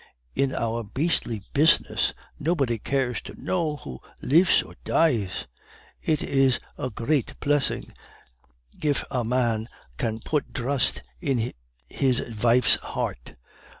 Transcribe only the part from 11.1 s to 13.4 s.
in his vife's heart.